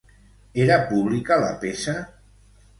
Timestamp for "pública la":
0.93-1.53